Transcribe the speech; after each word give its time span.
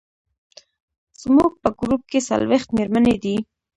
زموږ 1.21 1.51
په 1.61 1.69
ګروپ 1.79 2.01
کې 2.11 2.19
څلوېښت 2.29 2.69
مېرمنې 2.77 3.15
دي. 3.23 3.35